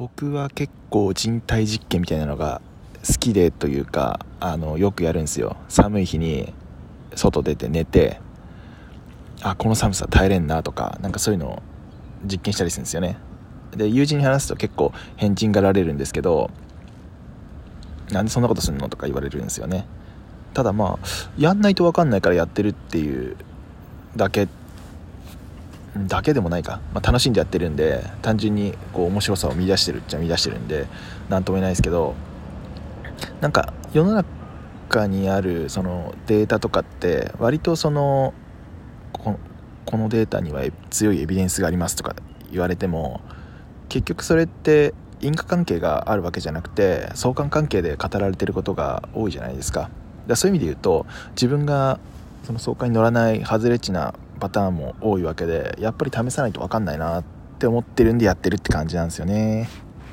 [0.00, 2.62] 僕は結構人体実験みたいなのが
[3.06, 5.58] 好きでというかあのよくやるんですよ。
[5.68, 6.54] 寒い日に
[7.14, 8.18] 外出て寝て
[9.42, 11.62] あこの寒さ耐えれんなとかなんかそういうのを
[12.24, 13.18] 実験したりするんですよね。
[13.76, 16.50] で友人に話すと結構変人がられるんですけど
[18.10, 19.84] なんでそんなことすんのとか言われるんですよね。
[20.54, 21.06] ただまあ
[21.36, 23.36] やんないと分かんないからやってるっていう
[24.16, 24.48] だけ
[25.96, 30.86] だけでもないか、まあ、楽しんでやってるんで単純にこう面白さを見出してるっちゃ見出してるんで
[31.28, 32.14] 何とも言えないですけど
[33.40, 38.34] なんか世の中にあるそのデータとかって割とその
[39.12, 39.38] こ
[39.98, 42.14] のデータには強いエビデンスがありますとか
[42.52, 43.20] 言われても
[43.88, 49.90] 結局それって因果関係があるわけじゃなくて相関関係で語られてることが多いじゃないですか。
[50.26, 51.98] だそういう意味で言うと自分が
[52.44, 57.24] その相関に乗らない外れ値なパターンも多いわけでやっぱり試さないと分かんないなっ
[57.58, 59.68] て思ってるんでやってるって感じなんですよね。